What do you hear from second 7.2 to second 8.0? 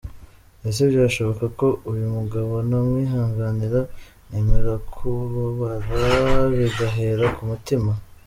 ku mutima.